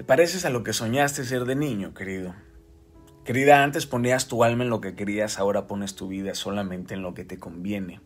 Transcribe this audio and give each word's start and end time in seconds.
Te 0.00 0.04
pareces 0.04 0.46
a 0.46 0.50
lo 0.50 0.64
que 0.64 0.72
soñaste 0.72 1.26
ser 1.26 1.44
de 1.44 1.54
niño, 1.54 1.92
querido. 1.92 2.34
Querida, 3.22 3.62
antes 3.62 3.84
ponías 3.84 4.28
tu 4.28 4.44
alma 4.44 4.64
en 4.64 4.70
lo 4.70 4.80
que 4.80 4.94
querías, 4.94 5.38
ahora 5.38 5.66
pones 5.66 5.94
tu 5.94 6.08
vida 6.08 6.34
solamente 6.34 6.94
en 6.94 7.02
lo 7.02 7.12
que 7.12 7.26
te 7.26 7.38
conviene. 7.38 8.00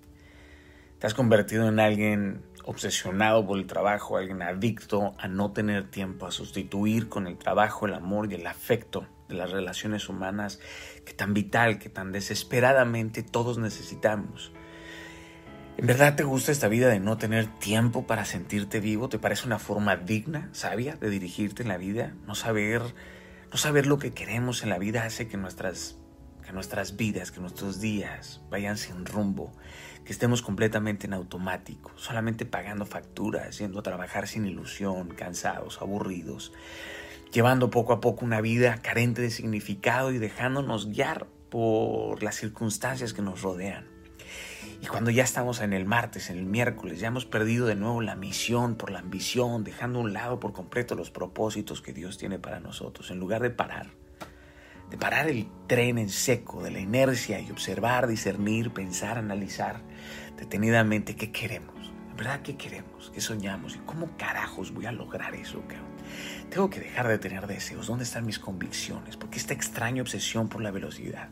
Te 0.98 1.06
has 1.06 1.14
convertido 1.14 1.68
en 1.68 1.78
alguien 1.78 2.42
obsesionado 2.64 3.46
por 3.46 3.58
el 3.58 3.68
trabajo, 3.68 4.16
alguien 4.16 4.42
adicto 4.42 5.14
a 5.18 5.28
no 5.28 5.52
tener 5.52 5.88
tiempo, 5.88 6.26
a 6.26 6.32
sustituir 6.32 7.08
con 7.08 7.28
el 7.28 7.38
trabajo, 7.38 7.86
el 7.86 7.94
amor 7.94 8.28
y 8.28 8.34
el 8.34 8.48
afecto 8.48 9.06
de 9.28 9.36
las 9.36 9.52
relaciones 9.52 10.08
humanas 10.08 10.58
que 11.06 11.12
tan 11.12 11.32
vital, 11.32 11.78
que 11.78 11.90
tan 11.90 12.10
desesperadamente 12.10 13.22
todos 13.22 13.58
necesitamos. 13.58 14.50
¿En 15.76 15.88
verdad 15.88 16.14
te 16.14 16.22
gusta 16.22 16.52
esta 16.52 16.68
vida 16.68 16.88
de 16.88 17.00
no 17.00 17.18
tener 17.18 17.46
tiempo 17.58 18.06
para 18.06 18.24
sentirte 18.24 18.78
vivo? 18.78 19.08
¿Te 19.08 19.18
parece 19.18 19.44
una 19.46 19.58
forma 19.58 19.96
digna, 19.96 20.48
sabia 20.52 20.94
de 20.94 21.10
dirigirte 21.10 21.62
en 21.62 21.68
la 21.68 21.78
vida? 21.78 22.14
No 22.28 22.36
saber, 22.36 22.80
no 23.50 23.56
saber 23.58 23.86
lo 23.86 23.98
que 23.98 24.12
queremos 24.12 24.62
en 24.62 24.68
la 24.68 24.78
vida 24.78 25.04
hace 25.04 25.26
que 25.26 25.36
nuestras, 25.36 25.96
que 26.46 26.52
nuestras 26.52 26.96
vidas, 26.96 27.32
que 27.32 27.40
nuestros 27.40 27.80
días 27.80 28.40
vayan 28.50 28.78
sin 28.78 29.04
rumbo, 29.04 29.52
que 30.04 30.12
estemos 30.12 30.42
completamente 30.42 31.08
en 31.08 31.12
automático, 31.12 31.90
solamente 31.96 32.46
pagando 32.46 32.86
facturas, 32.86 33.58
yendo 33.58 33.80
a 33.80 33.82
trabajar 33.82 34.28
sin 34.28 34.46
ilusión, 34.46 35.08
cansados, 35.08 35.82
aburridos, 35.82 36.52
llevando 37.32 37.70
poco 37.70 37.92
a 37.92 38.00
poco 38.00 38.24
una 38.24 38.40
vida 38.40 38.78
carente 38.80 39.22
de 39.22 39.30
significado 39.30 40.12
y 40.12 40.18
dejándonos 40.18 40.92
guiar 40.92 41.26
por 41.50 42.22
las 42.22 42.36
circunstancias 42.36 43.12
que 43.12 43.22
nos 43.22 43.42
rodean. 43.42 43.92
Y 44.82 44.86
cuando 44.86 45.10
ya 45.10 45.24
estamos 45.24 45.60
en 45.60 45.72
el 45.72 45.86
martes, 45.86 46.30
en 46.30 46.38
el 46.38 46.44
miércoles, 46.44 47.00
ya 47.00 47.08
hemos 47.08 47.24
perdido 47.24 47.66
de 47.66 47.74
nuevo 47.74 48.00
la 48.00 48.16
misión 48.16 48.74
por 48.74 48.90
la 48.90 48.98
ambición, 48.98 49.64
dejando 49.64 49.98
a 49.98 50.02
un 50.02 50.12
lado 50.12 50.40
por 50.40 50.52
completo 50.52 50.94
los 50.94 51.10
propósitos 51.10 51.80
que 51.80 51.92
Dios 51.92 52.18
tiene 52.18 52.38
para 52.38 52.60
nosotros, 52.60 53.10
en 53.10 53.18
lugar 53.18 53.42
de 53.42 53.50
parar, 53.50 53.88
de 54.90 54.96
parar 54.98 55.28
el 55.28 55.48
tren 55.66 55.98
en 55.98 56.10
seco 56.10 56.62
de 56.62 56.70
la 56.70 56.80
inercia 56.80 57.40
y 57.40 57.50
observar, 57.50 58.06
discernir, 58.06 58.70
pensar, 58.70 59.18
analizar 59.18 59.80
detenidamente 60.36 61.16
qué 61.16 61.32
queremos. 61.32 61.92
En 62.10 62.16
verdad, 62.16 62.42
¿qué 62.42 62.56
queremos? 62.56 63.10
¿Qué 63.12 63.20
soñamos? 63.20 63.74
¿Y 63.74 63.80
cómo 63.80 64.16
carajos 64.16 64.72
voy 64.72 64.86
a 64.86 64.92
lograr 64.92 65.34
eso, 65.34 65.62
Tengo 66.48 66.70
que 66.70 66.78
dejar 66.78 67.08
de 67.08 67.18
tener 67.18 67.48
deseos. 67.48 67.88
¿Dónde 67.88 68.04
están 68.04 68.24
mis 68.24 68.38
convicciones? 68.38 69.16
Porque 69.16 69.38
esta 69.38 69.52
extraña 69.52 70.00
obsesión 70.00 70.48
por 70.48 70.62
la 70.62 70.70
velocidad. 70.70 71.30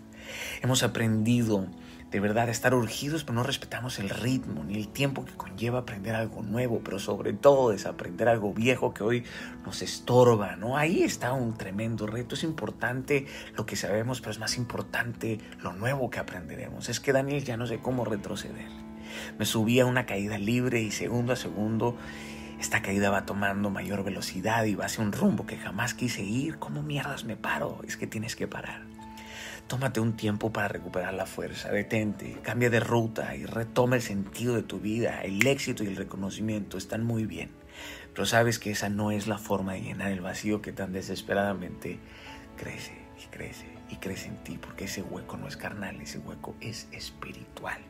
Hemos 0.63 0.83
aprendido 0.83 1.67
de 2.13 2.21
verdad 2.21 2.51
estar 2.51 2.75
urgidos, 2.75 3.25
pero 3.25 3.37
no 3.37 3.43
respetamos 3.43 3.99
el 3.99 4.11
ritmo 4.11 4.63
ni 4.65 4.75
el 4.75 4.89
tiempo 4.89 5.25
que 5.25 5.33
conlleva 5.33 5.79
aprender 5.81 6.15
algo 6.15 6.43
nuevo, 6.43 6.83
pero 6.85 6.99
sobre 6.99 7.33
todo 7.33 7.71
desaprender 7.71 8.29
algo 8.29 8.53
viejo 8.53 8.93
que 8.93 9.03
hoy 9.03 9.25
nos 9.65 9.81
estorba, 9.81 10.57
¿no? 10.57 10.77
Ahí 10.77 11.03
está 11.03 11.33
un 11.33 11.55
tremendo 11.55 12.07
reto. 12.07 12.35
Es 12.35 12.45
importante 12.45 13.27
lo 13.57 13.65
que 13.65 13.77
sabemos, 13.77 14.21
pero 14.21 14.31
es 14.31 14.39
más 14.39 14.59
importante 14.59 15.39
lo 15.63 15.73
nuevo 15.73 16.11
que 16.11 16.19
aprenderemos. 16.19 16.91
Es 16.91 17.01
que 17.01 17.15
Daniel 17.15 17.45
ya 17.45 17.57
no 17.57 17.67
sé 17.67 17.79
cómo 17.79 18.05
retroceder. 18.05 18.69
Me 19.39 19.47
subí 19.47 19.81
a 19.81 19.87
una 19.87 20.05
caída 20.05 20.37
libre 20.37 20.83
y 20.83 20.91
segundo 20.91 21.33
a 21.33 21.37
segundo 21.37 21.97
esta 22.61 22.83
caída 22.83 23.11
va 23.11 23.27
tomando 23.27 23.71
mayor 23.71 24.05
velocidad 24.05 24.65
y 24.67 24.75
va 24.75 24.85
hacia 24.85 25.03
un 25.03 25.13
rumbo 25.13 25.47
que 25.47 25.57
jamás 25.57 25.95
quise 25.95 26.23
ir. 26.23 26.59
¿Cómo 26.59 26.83
mierdas 26.83 27.25
me 27.25 27.37
paro? 27.37 27.81
Es 27.89 27.97
que 27.97 28.07
tienes 28.07 28.37
que 28.37 28.47
parar. 28.47 28.92
Tómate 29.73 30.01
un 30.01 30.19
tiempo 30.19 30.53
para 30.53 30.69
recuperar 30.69 31.15
la 31.15 31.25
fuerza, 31.25 31.70
detente, 31.70 32.37
cambia 32.42 32.69
de 32.69 32.78
ruta 32.78 33.34
y 33.34 33.47
retoma 33.47 33.97
el 33.97 34.03
sentido 34.03 34.55
de 34.55 34.62
tu 34.62 34.81
vida. 34.81 35.23
El 35.23 35.47
éxito 35.47 35.83
y 35.83 35.87
el 35.87 35.97
reconocimiento 35.97 36.77
están 36.77 37.05
muy 37.05 37.25
bien, 37.25 37.48
pero 38.12 38.27
sabes 38.27 38.59
que 38.59 38.70
esa 38.70 38.91
no 38.91 39.12
es 39.12 39.29
la 39.29 39.39
forma 39.39 39.73
de 39.73 39.81
llenar 39.81 40.12
el 40.12 40.20
vacío 40.20 40.61
que 40.61 40.73
tan 40.73 40.92
desesperadamente 40.92 41.98
crece 42.59 42.92
y 43.19 43.29
crece 43.34 43.64
y 43.89 43.97
crece 43.97 44.29
en 44.29 44.45
ti, 44.45 44.59
porque 44.61 44.84
ese 44.84 45.01
hueco 45.01 45.39
no 45.39 45.48
es 45.48 45.56
carnal, 45.56 45.98
ese 46.03 46.19
hueco 46.19 46.55
es 46.61 46.86
espiritual. 46.92 47.81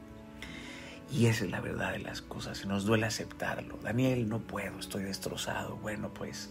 Y 1.13 1.27
esa 1.27 1.45
es 1.45 1.51
la 1.51 1.61
verdad 1.61 1.93
de 1.93 1.99
las 1.99 2.23
cosas, 2.23 2.65
y 2.65 2.69
nos 2.69 2.87
duele 2.87 3.05
aceptarlo. 3.05 3.79
Daniel, 3.83 4.31
no 4.31 4.39
puedo, 4.39 4.79
estoy 4.79 5.03
destrozado. 5.03 5.77
Bueno, 5.77 6.09
pues 6.15 6.49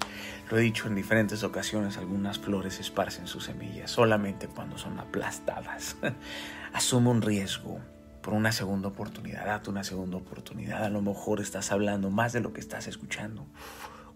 lo 0.51 0.57
he 0.59 0.61
dicho 0.61 0.88
en 0.88 0.94
diferentes 0.94 1.44
ocasiones, 1.44 1.97
algunas 1.97 2.38
flores 2.38 2.79
esparcen 2.79 3.25
sus 3.25 3.45
semillas 3.45 3.89
solamente 3.89 4.47
cuando 4.47 4.77
son 4.77 5.00
aplastadas. 5.00 5.97
Asume 6.73 7.09
un 7.09 7.23
riesgo 7.23 7.79
por 8.21 8.35
una 8.35 8.51
segunda 8.51 8.89
oportunidad, 8.89 9.47
date 9.47 9.71
una 9.71 9.83
segunda 9.83 10.17
oportunidad. 10.17 10.83
A 10.83 10.89
lo 10.89 11.01
mejor 11.01 11.41
estás 11.41 11.71
hablando 11.71 12.11
más 12.11 12.31
de 12.31 12.41
lo 12.41 12.53
que 12.53 12.59
estás 12.59 12.85
escuchando. 12.85 13.47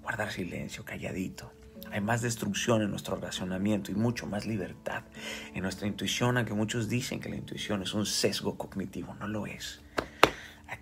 Guardar 0.03 0.31
silencio, 0.31 0.85
calladito. 0.85 1.51
Hay 1.91 2.01
más 2.01 2.22
destrucción 2.22 2.84
en 2.84 2.91
nuestro 2.91 3.16
razonamiento 3.16 3.91
y 3.91 3.95
mucho 3.95 4.28
más 4.28 4.45
libertad 4.45 5.03
en 5.55 5.63
nuestra 5.63 5.88
intuición, 5.88 6.38
aunque 6.38 6.53
muchos 6.53 6.88
dicen 6.88 7.19
que 7.19 7.29
la 7.29 7.35
intuición 7.35 7.81
es 7.81 7.95
un 7.95 8.05
sesgo 8.05 8.57
cognitivo, 8.57 9.16
no 9.16 9.28
lo 9.28 9.47
es. 9.47 9.81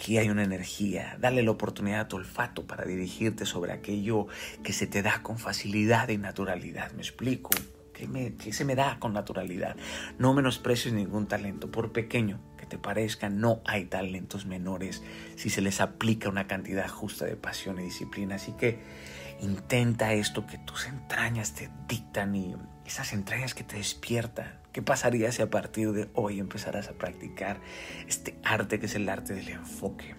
Aquí 0.03 0.17
hay 0.17 0.29
una 0.29 0.43
energía. 0.43 1.15
Dale 1.21 1.43
la 1.43 1.51
oportunidad 1.51 2.01
a 2.01 2.07
tu 2.09 2.17
olfato 2.17 2.67
para 2.67 2.83
dirigirte 2.83 3.45
sobre 3.45 3.71
aquello 3.71 4.27
que 4.61 4.73
se 4.73 4.85
te 4.85 5.01
da 5.01 5.23
con 5.23 5.37
facilidad 5.37 6.09
y 6.09 6.17
naturalidad. 6.17 6.91
¿Me 6.91 7.01
explico? 7.01 7.51
¿Qué, 7.93 8.05
me, 8.05 8.33
se 8.51 8.65
me 8.65 8.75
da 8.75 8.99
con 8.99 9.13
naturalidad? 9.13 9.77
No 10.19 10.33
menosprecies 10.33 10.93
ningún 10.93 11.27
talento, 11.27 11.71
por 11.71 11.93
pequeño 11.93 12.41
que 12.57 12.65
te 12.65 12.77
parezca, 12.77 13.29
no 13.29 13.61
hay 13.63 13.85
talentos 13.85 14.45
menores 14.45 15.01
si 15.37 15.49
se 15.49 15.61
les 15.61 15.79
aplica 15.79 16.27
una 16.27 16.47
cantidad 16.47 16.89
justa 16.89 17.23
de 17.23 17.37
pasión 17.37 17.79
y 17.79 17.83
disciplina. 17.83 18.35
Así 18.35 18.51
que 18.51 18.79
intenta 19.41 20.13
esto 20.13 20.45
que 20.47 20.57
tus 20.57 20.87
entrañas 20.87 21.53
te 21.53 21.69
dictan 21.87 22.35
y 22.35 22.55
esas 22.85 23.13
entrañas 23.13 23.53
que 23.53 23.63
te 23.63 23.77
despiertan 23.77 24.63
¿Qué 24.73 24.81
pasaría 24.81 25.31
si 25.31 25.43
a 25.43 25.51
partir 25.51 25.91
de 25.91 26.09
hoy 26.15 26.39
empezaras 26.39 26.89
a 26.89 26.93
practicar 26.93 27.59
este 28.07 28.39
arte 28.43 28.79
que 28.79 28.87
es 28.87 28.95
el 28.95 29.07
arte 29.07 29.35
del 29.35 29.49
enfoque? 29.49 30.15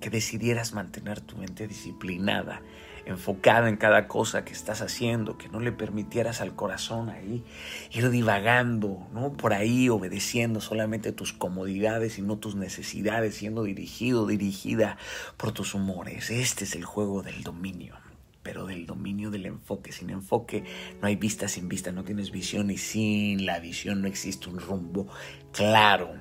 Que 0.00 0.08
decidieras 0.08 0.72
mantener 0.72 1.20
tu 1.20 1.36
mente 1.36 1.68
disciplinada, 1.68 2.62
enfocada 3.04 3.68
en 3.68 3.76
cada 3.76 4.08
cosa 4.08 4.46
que 4.46 4.54
estás 4.54 4.80
haciendo, 4.80 5.36
que 5.36 5.50
no 5.50 5.60
le 5.60 5.72
permitieras 5.72 6.40
al 6.40 6.54
corazón 6.54 7.10
ahí 7.10 7.44
ir 7.92 8.08
divagando, 8.08 9.06
¿no? 9.12 9.34
Por 9.34 9.52
ahí 9.52 9.90
obedeciendo 9.90 10.62
solamente 10.62 11.12
tus 11.12 11.34
comodidades 11.34 12.18
y 12.18 12.22
no 12.22 12.38
tus 12.38 12.54
necesidades, 12.54 13.34
siendo 13.34 13.64
dirigido, 13.64 14.26
dirigida 14.26 14.96
por 15.36 15.52
tus 15.52 15.74
humores. 15.74 16.30
Este 16.30 16.64
es 16.64 16.74
el 16.74 16.86
juego 16.86 17.22
del 17.22 17.42
dominio 17.42 18.07
pero 18.48 18.64
del 18.64 18.86
dominio 18.86 19.30
del 19.30 19.44
enfoque. 19.44 19.92
Sin 19.92 20.08
enfoque 20.08 20.64
no 21.02 21.06
hay 21.06 21.16
vista 21.16 21.48
sin 21.48 21.68
vista, 21.68 21.92
no 21.92 22.02
tienes 22.02 22.30
visión 22.30 22.70
y 22.70 22.78
sin 22.78 23.44
la 23.44 23.60
visión 23.60 24.00
no 24.00 24.08
existe 24.08 24.48
un 24.48 24.58
rumbo 24.58 25.06
claro. 25.52 26.14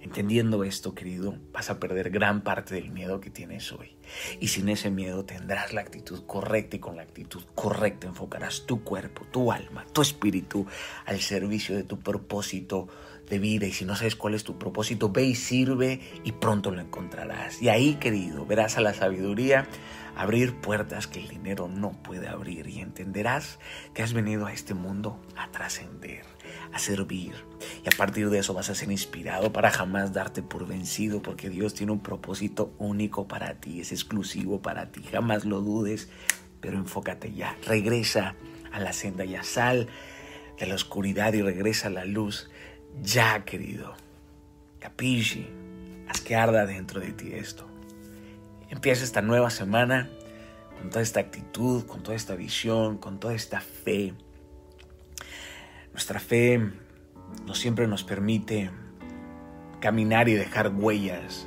Entendiendo 0.00 0.64
esto, 0.64 0.94
querido, 0.94 1.36
vas 1.52 1.68
a 1.68 1.78
perder 1.78 2.08
gran 2.08 2.40
parte 2.40 2.74
del 2.74 2.90
miedo 2.90 3.20
que 3.20 3.28
tienes 3.28 3.70
hoy. 3.72 3.98
Y 4.40 4.48
sin 4.48 4.70
ese 4.70 4.90
miedo 4.90 5.26
tendrás 5.26 5.74
la 5.74 5.82
actitud 5.82 6.24
correcta 6.24 6.76
y 6.76 6.78
con 6.78 6.96
la 6.96 7.02
actitud 7.02 7.42
correcta 7.54 8.06
enfocarás 8.06 8.64
tu 8.64 8.82
cuerpo, 8.82 9.26
tu 9.30 9.52
alma, 9.52 9.84
tu 9.92 10.00
espíritu 10.00 10.64
al 11.04 11.20
servicio 11.20 11.76
de 11.76 11.82
tu 11.82 11.98
propósito 11.98 12.88
de 13.28 13.38
vida. 13.38 13.66
Y 13.66 13.72
si 13.72 13.84
no 13.84 13.96
sabes 13.96 14.16
cuál 14.16 14.34
es 14.34 14.44
tu 14.44 14.58
propósito, 14.58 15.10
ve 15.10 15.24
y 15.24 15.34
sirve 15.34 16.00
y 16.24 16.32
pronto 16.32 16.70
lo 16.70 16.80
encontrarás. 16.80 17.60
Y 17.60 17.68
ahí, 17.68 17.94
querido, 17.94 18.46
verás 18.46 18.76
a 18.76 18.80
la 18.80 18.94
sabiduría 18.94 19.66
abrir 20.16 20.54
puertas 20.54 21.06
que 21.06 21.20
el 21.20 21.28
dinero 21.28 21.68
no 21.68 21.92
puede 22.02 22.26
abrir 22.26 22.66
y 22.68 22.80
entenderás 22.80 23.58
que 23.92 24.02
has 24.02 24.14
venido 24.14 24.46
a 24.46 24.52
este 24.52 24.72
mundo 24.72 25.20
a 25.36 25.50
trascender, 25.50 26.24
a 26.72 26.78
servir. 26.78 27.34
Y 27.84 27.88
a 27.88 27.96
partir 27.96 28.30
de 28.30 28.38
eso 28.38 28.54
vas 28.54 28.70
a 28.70 28.74
ser 28.74 28.90
inspirado 28.90 29.52
para 29.52 29.70
jamás 29.70 30.14
darte 30.14 30.42
por 30.42 30.66
vencido 30.66 31.20
porque 31.20 31.50
Dios 31.50 31.74
tiene 31.74 31.92
un 31.92 32.00
propósito 32.00 32.74
único 32.78 33.28
para 33.28 33.60
ti, 33.60 33.80
es 33.80 33.92
exclusivo 33.92 34.62
para 34.62 34.90
ti, 34.90 35.02
jamás 35.02 35.44
lo 35.44 35.60
dudes, 35.60 36.08
pero 36.60 36.78
enfócate 36.78 37.34
ya, 37.34 37.54
regresa 37.66 38.34
a 38.72 38.80
la 38.80 38.94
senda 38.94 39.24
ya, 39.26 39.42
sal 39.42 39.86
de 40.58 40.66
la 40.66 40.74
oscuridad 40.74 41.34
y 41.34 41.42
regresa 41.42 41.88
a 41.88 41.90
la 41.90 42.06
luz 42.06 42.48
ya, 43.02 43.44
querido. 43.44 43.94
Capisci, 44.78 45.48
haz 46.08 46.20
que 46.20 46.36
arda 46.36 46.66
dentro 46.66 47.00
de 47.00 47.12
ti 47.12 47.32
esto. 47.32 47.66
Empieza 48.68 49.04
esta 49.04 49.22
nueva 49.22 49.50
semana 49.50 50.08
con 50.78 50.90
toda 50.90 51.02
esta 51.02 51.20
actitud, 51.20 51.86
con 51.86 52.02
toda 52.02 52.16
esta 52.16 52.34
visión, 52.34 52.98
con 52.98 53.18
toda 53.18 53.34
esta 53.34 53.60
fe. 53.60 54.14
Nuestra 55.92 56.20
fe 56.20 56.60
no 57.46 57.54
siempre 57.54 57.86
nos 57.86 58.04
permite 58.04 58.70
caminar 59.80 60.28
y 60.28 60.34
dejar 60.34 60.72
huellas 60.74 61.46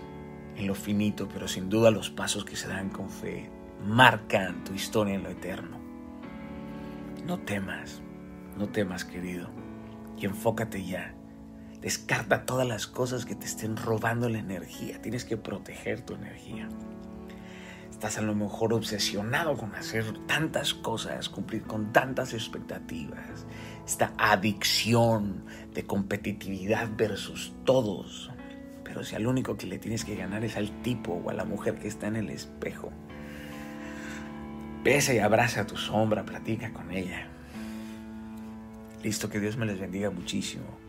en 0.56 0.68
lo 0.68 0.75
finito, 0.75 1.28
pero 1.30 1.48
sin 1.48 1.69
duda 1.69 1.92
los 1.92 2.10
pasos 2.10 2.45
que 2.45 2.56
se 2.56 2.68
dan 2.68 2.90
con 2.90 3.10
fe 3.10 3.50
marcan 3.86 4.63
tu 4.63 4.74
historia 4.74 5.16
en 5.16 5.24
lo 5.24 5.30
eterno. 5.30 5.78
No 7.25 7.40
temas, 7.40 8.02
no 8.57 8.69
temas 8.69 9.06
querido, 9.06 9.50
y 10.18 10.25
enfócate 10.25 10.84
ya. 10.84 11.16
Descarta 11.81 12.46
todas 12.46 12.68
las 12.68 12.88
cosas 12.88 13.26
que 13.26 13.36
te 13.36 13.46
estén 13.46 13.78
robando 13.78 14.28
la 14.28 14.40
energía. 14.40 15.02
Tienes 15.02 15.24
que 15.24 15.38
proteger 15.38 16.02
tu 16.02 16.14
energía. 16.14 16.68
Estás 17.90 18.18
a 18.18 18.22
lo 18.22 18.36
mejor 18.36 18.74
obsesionado 18.74 19.58
con 19.58 19.76
hacer 19.76 20.06
tantas 20.26 20.74
cosas, 20.74 21.30
cumplir 21.30 21.64
con 21.64 21.94
tantas 21.94 22.34
expectativas. 22.34 23.46
Esta 23.86 24.14
adicción 24.18 25.46
de 25.74 25.86
competitividad 25.86 26.90
versus 26.98 27.54
todos. 27.66 28.30
Pero 28.84 29.04
si 29.04 29.16
al 29.16 29.28
único 29.28 29.56
que 29.56 29.68
le 29.68 29.80
tienes 29.80 30.04
que 30.04 30.16
ganar 30.16 30.44
es 30.44 30.58
al 30.58 30.81
tipo 30.81 31.14
o 31.14 31.30
a 31.30 31.34
la 31.34 31.46
mujer 31.46 31.80
que 31.80 31.88
está 31.88 32.08
en 32.08 32.18
el 32.18 32.30
espejo, 32.30 32.92
besa 34.84 35.14
y 35.14 35.20
abraza 35.20 35.62
a 35.62 35.68
tu 35.68 35.78
sombra, 35.78 36.26
platica 36.26 36.74
con 36.74 36.92
ella. 36.92 37.28
Listo, 39.04 39.30
que 39.30 39.40
Dios 39.40 39.56
me 39.58 39.66
les 39.66 39.80
bendiga 39.80 40.10
muchísimo. 40.10 40.88